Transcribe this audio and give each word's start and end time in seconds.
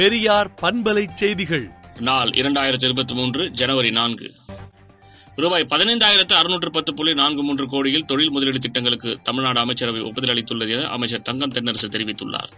பெரியார் 0.00 0.54
பண்பலை 0.62 1.06
செய்திகள். 1.14 1.70
நாள் 1.98 2.28
இரண்டாயிரத்தி 2.28 2.84
இருபத்தி 2.84 3.14
மூன்று 3.14 3.50
ஜனவரி 3.50 3.90
நான்கு. 3.90 4.32
ரூபாய் 5.34 5.66
பதினைந்தாயிரத்து 5.70 6.32
அறுநூற்று 6.32 6.70
பத்து 6.70 6.94
புள்ளி 6.94 7.14
நான்கு 7.14 7.42
மூன்று 7.42 7.68
கோடியில் 7.68 8.04
தொழில் 8.04 8.30
முதலீடு 8.30 8.58
திட்டங்களுக்கு 8.58 9.18
தமிழ்நாடு 9.22 9.60
அமைச்சரவை 9.60 10.02
ஒப்புதல் 10.02 10.34
அளித்துள்ளது 10.34 10.70
என 10.70 10.86
அமைச்சர் 10.86 11.22
தங்கம் 11.22 11.52
தென்னரசு 11.52 11.88
தெரிவித்துள்ளார். 11.88 12.50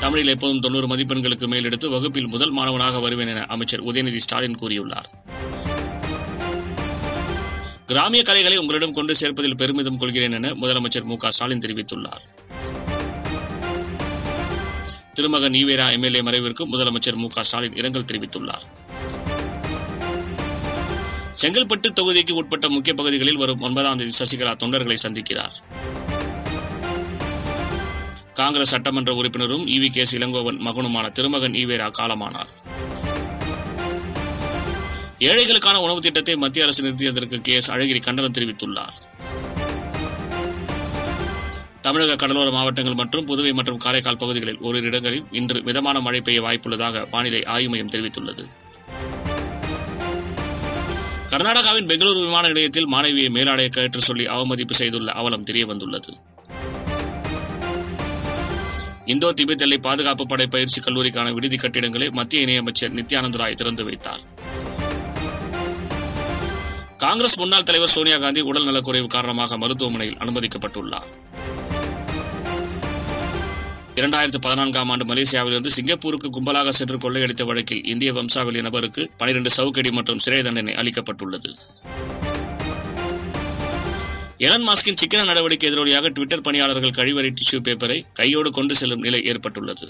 தமிழில் 0.00 0.28
எப்போதும் 0.28 0.60
தொண்ணூறு 0.60 0.86
மதிப்பெண்களுக்கு 0.86 1.46
மேலெடுத்து 1.46 1.90
வகுப்பில் 1.90 2.26
முதல் 2.26 2.50
மாணவனாக 2.50 2.98
வருவேன் 2.98 3.28
என 3.28 3.44
அமைச்சர் 3.44 3.84
உதயநிதி 3.84 4.16
ஸ்டாலின் 4.16 4.58
கூறியுள்ளார். 4.58 5.10
கிராமிய 7.86 8.22
கலைகளை 8.22 8.56
உங்களிடம் 8.56 8.92
கொண்டு 8.92 9.14
சேர்ப்பதில் 9.20 9.56
பெருமிதம் 9.56 9.98
கொள்கிறேன் 9.98 10.32
என 10.32 10.50
முதலமைச்சர் 10.50 11.04
மு 11.04 11.16
ஸ்டாலின் 11.28 11.58
தெரிவித்துள்ளார். 11.58 12.35
திருமகன் 15.16 15.52
நீவேரா 15.52 15.84
எம்எல்ஏ 15.96 16.20
மறைவிற்கு 16.22 16.62
முதலமைச்சர் 16.72 17.20
மு 17.22 17.28
ஸ்டாலின் 17.42 17.76
இரங்கல் 17.76 18.08
தெரிவித்துள்ளார். 18.10 18.64
செங்கல்பட்டு 21.40 21.88
தொகுதிக்கு 21.98 22.32
உட்பட்ட 22.32 22.68
முக்கிய 22.68 22.94
பகுதிகளில் 22.94 23.36
வரும் 23.36 23.60
ஒன்பதாம் 23.60 23.98
தேதி 23.98 24.12
சசிகலா 24.18 24.52
தொண்டர்களை 24.62 24.96
சந்திக்கிறார். 25.02 25.56
காங்கிரஸ் 28.34 28.70
சட்டமன்ற 28.70 29.14
உறுப்பினரும் 29.14 29.66
இவி 29.66 29.88
கே 29.88 30.04
இளங்கோவன் 30.18 30.58
மகனுமான 30.66 31.12
திருமகன் 31.12 31.52
ஈவேரா 31.52 31.88
காலமானார். 31.98 32.50
ஏழைகளுக்கான 35.18 35.76
உணவு 35.86 36.00
திட்டத்தை 36.00 36.36
மத்திய 36.36 36.64
அரசு 36.64 36.82
நிறுத்தியதற்கு 36.84 37.40
கே 37.40 37.54
எஸ் 37.54 37.70
அழகிரி 37.70 38.02
கண்டனம் 38.02 38.36
தெரிவித்துள்ளார். 38.38 38.96
தமிழக 41.86 42.14
கடலோர 42.16 42.50
மாவட்டங்கள் 42.50 42.96
மற்றும் 43.00 43.26
புதுவை 43.26 43.52
மற்றும் 43.52 43.76
காரைக்கால் 43.76 44.18
பகுதிகளில் 44.22 44.58
ஓரிரு 44.58 44.86
இடங்களில் 44.86 45.26
இன்று 45.30 45.62
மிதமான 45.62 46.00
மழை 46.00 46.20
பெய்ய 46.20 46.40
வாய்ப்புள்ளதாக 46.42 47.02
வானிலை 47.10 47.44
ஆய்வு 47.44 47.70
மையம் 47.70 47.90
தெரிவித்துள்ளது. 47.90 48.44
கர்நாடகாவின் 51.32 51.88
பெங்களூரு 51.90 52.20
விமான 52.24 52.48
நிலையத்தில் 52.48 52.88
மாணவியை 52.92 53.28
மேலாடைய 53.36 53.68
கயிற்று 53.68 54.00
சொல்லி 54.00 54.26
அவமதிப்பு 54.26 54.74
செய்துள்ள 54.74 55.12
அவலம் 55.12 55.44
தெரியவந்துள்ளது. 55.44 56.12
இந்தோ 59.04 59.30
திபெத் 59.32 59.64
எல்லை 59.66 59.78
பாதுகாப்பு 59.78 60.26
படை 60.26 60.46
பயிற்சி 60.46 60.80
கல்லூரிக்கான 60.80 61.32
விடுதி 61.32 61.56
கட்டிடங்களை 61.56 62.10
மத்திய 62.10 62.46
இணையமைச்சர் 62.46 62.96
நித்யானந்த 62.98 63.36
ராய் 63.36 63.54
திறந்து 63.54 63.84
வைத்தார். 63.84 64.24
காங்கிரஸ் 66.96 67.38
முன்னாள் 67.38 67.62
தலைவர் 67.62 67.94
சோனியா 67.96 68.18
காந்தி 68.18 68.40
உடல் 68.40 68.68
நலக்குறைவு 68.68 69.06
காரணமாக 69.06 69.58
மருத்துவமனையில் 69.58 70.16
அனுமதிக்கப்பட்டுள்ளார். 70.16 71.10
இரண்டாயிரத்து 73.98 74.38
பதினான்காம் 74.40 74.88
ஆண்டு 74.88 75.04
மலேசியாவிலிருந்து 75.04 75.70
சிங்கப்பூருக்கு 75.76 76.28
கும்பலாக 76.28 76.68
சென்று 76.68 76.96
கொள்ளையடித்த 76.96 77.44
வழக்கில் 77.44 77.84
இந்திய 77.84 78.12
வம்சாவளி 78.12 78.62
நபருக்கு 78.62 79.10
பனிரெண்டு 79.16 79.50
சவுக்கடி 79.50 79.90
மற்றும் 79.90 80.18
சிறை 80.18 80.42
தண்டனை 80.42 80.74
அளிக்கப்பட்டுள்ளது. 80.74 81.50
எலன் 84.36 84.66
மாஸ்கின் 84.68 84.96
சிக்கன 84.96 85.24
நடவடிக்கை 85.24 85.70
எதிரொலியாக 85.70 86.10
டுவிட்டர் 86.18 86.42
பணியாளர்கள் 86.42 86.96
கழிவறை 86.98 87.34
டிஷ்யூ 87.38 87.60
பேப்பரை 87.68 87.98
கையோடு 88.12 88.50
கொண்டு 88.50 88.76
செல்லும் 88.76 89.00
நிலை 89.00 89.22
ஏற்பட்டுள்ளது. 89.24 89.88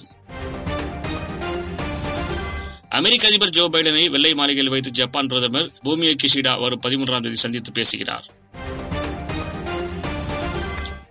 அமெரிக்க 2.89 3.27
அதிபர் 3.27 3.51
ஜோ 3.51 3.69
பைடனை 3.69 4.11
வெள்ளை 4.11 4.35
மாளிகையில் 4.35 4.71
வைத்து 4.71 4.91
ஜப்பான் 4.91 5.27
பிரதமர் 5.27 5.71
பூமியோ 5.83 6.15
கிஷிடா 6.23 6.61
வரும் 6.61 6.83
பதிமூன்றாம் 6.83 7.23
தேதி 7.23 7.35
சந்தித்து 7.35 7.73
பேசுகிறார். 7.73 8.27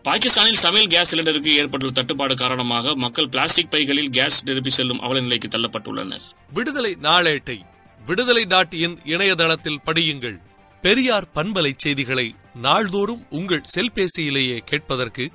பாகிஸ்தானில் 0.06 0.56
சமையல் 0.56 0.90
கேஸ் 0.90 1.16
சிலிண்டருக்கு 1.16 1.54
ஏற்பட்டுள்ள 1.58 1.94
தட்டுப்பாடு 1.94 2.36
காரணமாக 2.36 2.96
மக்கள் 2.96 3.30
பிளாஸ்டிக் 3.30 3.72
பைகளில் 3.72 4.10
கேஸ் 4.10 4.44
நிரப்பி 4.44 4.70
செல்லும் 4.70 5.00
அவல 5.00 5.20
நிலைக்கு 5.20 5.48
தள்ளப்பட்டுள்ளனர். 5.48 6.22
விடுதலை 6.54 6.98
நாளேட்டை 7.02 7.60
விடுதலை 8.06 8.46
டாட் 8.46 8.74
இன் 8.74 9.00
இணையதளத்தில் 9.06 9.80
படியுங்கள். 9.86 10.38
பெரியார் 10.82 11.28
பண்பலை 11.36 11.72
செய்திகளை 11.78 12.36
நாள்தோறும் 12.56 13.26
உங்கள் 13.30 13.64
செல்பேசியிலேயே 13.76 14.58
கேட்பதற்கு 14.58 15.32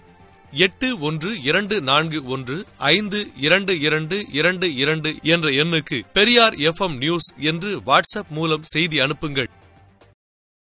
எட்டு 0.52 0.98
ஒன்று 0.98 1.42
இரண்டு 1.42 1.80
நான்கு 1.80 2.24
ஒன்று 2.24 2.64
ஐந்து 2.78 3.30
இரண்டு 3.36 3.80
இரண்டு 3.80 4.26
இரண்டு 4.32 4.74
இரண்டு 4.74 5.18
என்ற 5.22 5.48
எண்ணுக்கு 5.50 6.00
பெரியார் 6.12 6.54
எஃப்எம் 6.54 6.96
நியூஸ் 6.96 7.34
என்று 7.38 7.80
வாட்ஸ்அப் 7.80 8.30
மூலம் 8.30 8.62
செய்தி 8.62 8.98
அனுப்புங்கள். 8.98 9.50